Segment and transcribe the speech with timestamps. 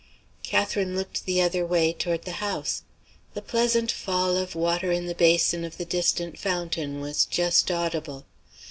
[0.41, 2.81] Catherine looked the other way, toward the house.
[3.35, 8.25] The pleasant fall of water in the basin of the distant fountain was just audible.